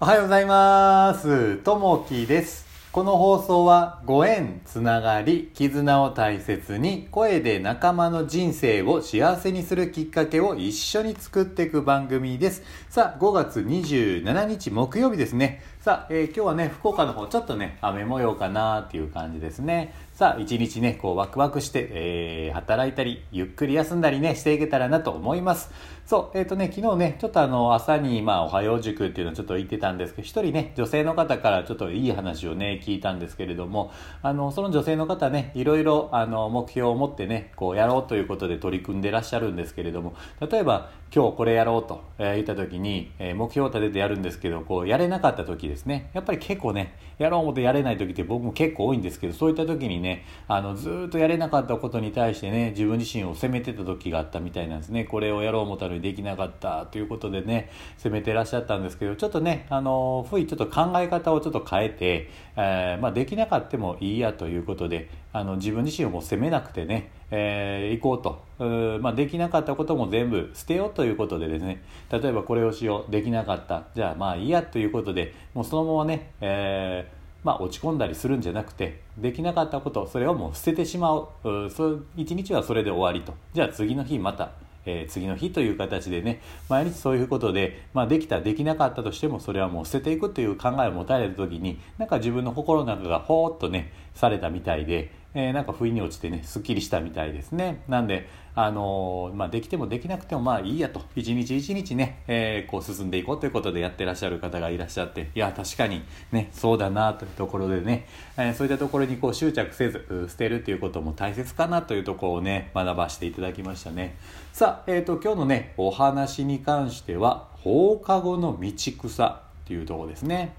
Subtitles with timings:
[0.00, 1.58] おはようございます。
[1.58, 2.66] ともきです。
[2.90, 12.64] この放送はご縁、つながり、絆を大切に声で仲間の人生を幸せにするきっかけを一緒に作っていく番組です。
[12.90, 15.62] さあ、5月27日木曜日ですね。
[15.84, 19.92] さあ、えー今日はね、福岡の方ちょっとね、雨模様かなっていう感じですね。
[20.14, 25.70] さあ、一日ね、こうワクワクして、えー働いたり、ゆっくり休んだりね、していけたらなと思います。
[26.06, 33.90] そう、えっ、とね、昨日ね、ちょっとあの、朝に、まあ、おはよう塾っていうのをちょっと言ってたんですけど、一人ね、女性の方からちょっといい話をね、聞いたんですけれども、
[34.22, 55.04] あの、その女性の方ね、いろいろ、あの、目標を持ってね、こう、やろうということで取り組んでらっしゃるんですけれども、例えば、今日これやろうと、えー言った時に、えー目標を立ててやるんですけど、こう、やれなかった時ですですね、やっぱり結構ね、やろう思ってやれない時って僕も結構多いんですけど、そういった時にね、あの、ずっとやれなかったことに対してね、自分自身を責めてた時があったみたいなんですね。
[55.04, 68.64] これをやろう思ったのにできなかったということでね、責めてらっしゃったんですけど、ちょっとね、あの、ふいちょっと考え方をちょっと変えて、えーまあ、できなかったもいいやということで、あの、自分自身をもう責めなくてね、えー行こうと。
[68.64, 81.28] うまあ、できなかったことも全部捨てようということでですね、例えばこれをしよう、できなかった、じゃあまあいいやということで、もうそのままね、えーまあ、落ち込んだりするんじゃなくてできなかったことそれをもう捨ててしまう。
[81.44, 83.36] う一日はそれで終わりと。
[83.52, 84.52] じゃあ次の日また、
[84.86, 97.82] えー次の日という形でね毎日そういうことで、まあ、できたできなかったとしてもそれはもう捨てていくという考えを持たれた時になんか自分の心の中がほーっとねされたみたいで、えーなんか不意に落ちてねすっきりしたみたいですね。
[97.88, 101.02] なんであのーまあ、できてもできなくてもまあいいやと。
[101.16, 114.16] 一日一日ね、えーこう進んでいこうということでやってらっしゃる方がいらっしゃっていや確かにねそうだなというところでね、えーそういったところにこう執着せず捨てるということも大切かなというところをね学ばせていただきましたね。
[114.52, 120.54] さあ、えー、と今日のねお話に関しては放課後の道草というとこですね。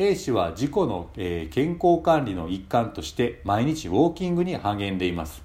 [0.00, 5.42] A 氏は自己の、え健康管理の一環として毎日ウォーキングに励んでいます。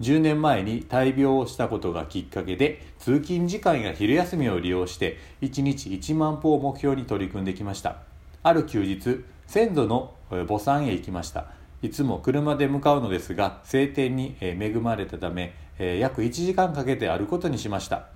[0.00, 7.96] 10年前に大病をしたことがきっかけで通勤時間や昼休みを利用して1日1万歩を目標に取り組んできました。
[8.44, 11.46] ある休日先祖の墓参へ行きました。
[11.82, 15.52] いつも車で向かうのですが晴天に恵まれたため
[15.98, 18.06] 約1時間かけて歩くことにしました。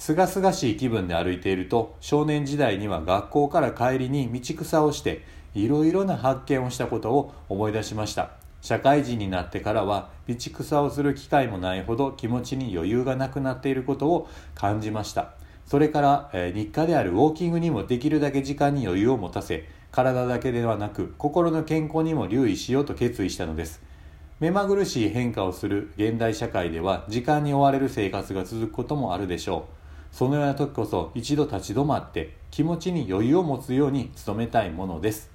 [0.00, 5.22] すがすがしい気分で歩いていると少年時代には学校から帰りに道草をして
[5.54, 8.30] いろいろな発見をしたことを思い出しました。
[8.62, 15.34] 社会人になってからは道草をする機会もないほど気持ちに余裕がなくなっていることを感じました。
[15.66, 23.82] それから、え日課であるウォーキングにもできるだけ時間に余裕を持たせ体だけではなく心の健康にも留意しようと決意したのです。
[24.38, 29.79] 目まぐるしい変化をする現代社会では時間に追われる生活が続くこともあるでしょう。
[30.12, 35.30] そのような時こそ一度立ち止まって気持ちに余裕を持つように努めたいものです。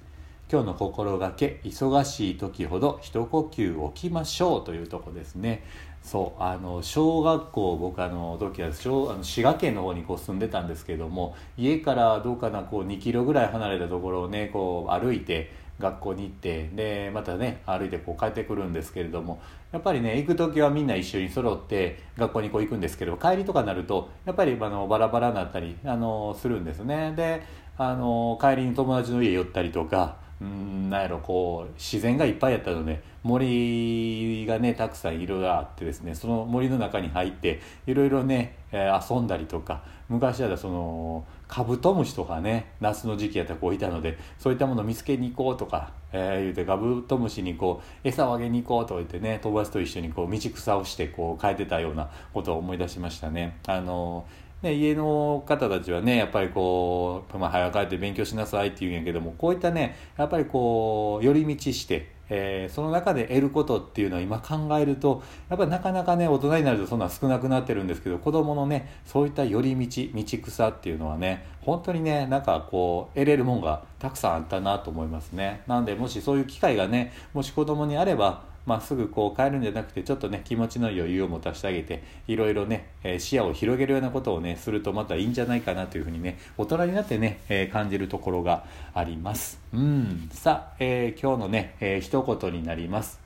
[0.50, 5.64] 今日の心がけ忙しい時ほど一呼吸置きましょうというとこですね。
[6.02, 19.40] そうあの小学校僕あの時は小あの滋賀県の方にこう住んでたんですけども家からどうかなこう2キロぐらい離れたところをねこう歩いて学校に行ってでまたね歩いてこう帰ってくるんですけれども
[19.72, 27.12] やっぱりね行く時はみんな一緒に揃って学校にこう行くんですけど帰りとかになるとやっぱりあのバラバラになったりあのするんですね。
[27.16, 27.42] で
[27.78, 53.58] あの帰りに友達の家寄ったりとかうんなんやろこう自然がいっぱいやったので森がねたくさん色があってですねその森の中に入っていろいろね、え遊んだりとか昔はそのカブトムシとかね夏の時期やったらこういたのでそういったものを見つけに行こうとか、えー言うてカブトムシにこう餌をあげに行こうとか言ってね友達と一緒にこう道草をしてこう変えてたようなことを思い出しましたね。
[53.66, 54.26] あの
[54.62, 75.62] ね、家の方たちはねやっぱりこう、まあ、早く帰って勉強しなさいって言うんやけどもこういったねやっぱりこう寄り道して、えーその中で得ることっていうのは今考えるとやっぱりなかなかね大人になるとそんな少なくなってるんですけど子供のねそういった寄り道道草っていうのはね本当にねなんかこう得れるもんがたくさんあったなと思いますね。
[75.66, 89.60] なんでもしそういう機会がねもし子供にあればまあ、すぐこう帰るんじゃなくてちょっとね気持ちの余裕を持たせてあげていろいろね、えー視野を広げるようなことをねするとまたいいんじゃないかなというふうにね大人になってね、えー感じるところがあります。
[89.72, 90.28] うん。
[90.32, 93.20] さあ、えー今日のね、えー一言になります。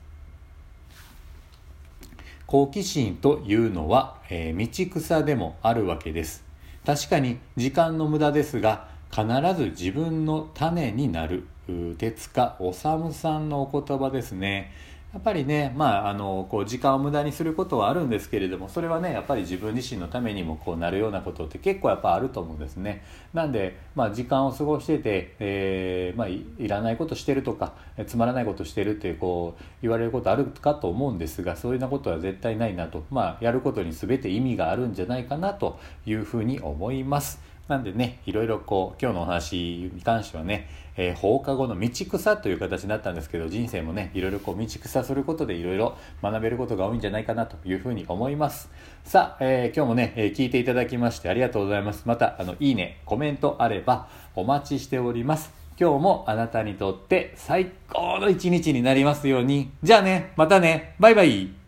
[2.45, 6.43] 好奇心というのは、えー道草でもあるわけです。
[6.85, 11.45] 確かに時間の無駄ですが必ず自分の種になる。
[11.97, 14.71] 手塚治虫さんのお言葉ですね。
[15.13, 23.03] やっぱりね、まあ、あのこう時間を無駄にすることはあるんですけれどもそれはねやっぱり自分自身のためにもこうなるようなことって結構やっぱあると思うんですね。
[23.33, 27.73] なんで、まあ、時間を過ごしてて、えーまあ、いらないことしてるとか
[28.07, 37.50] つまらないことしてるってこう言われることあるかと思うんですがそういうようなことは絶対ないなと、まあ、やることに全て意味があるんじゃないかなというふうに思います。
[37.71, 48.69] なんでねいろいろこう今日のお話に関してはねえー、放課後の道草という形になったんですけど人生もねいろいろこう道草することでいろいろ学べることが多いんじゃないかなというふうに思います。
[49.03, 52.03] さあ、えー、今日もね、えー、聞いていただきましてありがとうございます。
[52.05, 55.51] またあのいいねコメントあればお待ちしております。
[55.79, 59.71] 今日もあなたにとって最高の一日になりますように。
[59.81, 60.95] じゃあねまたね。
[60.99, 61.60] バイバイ。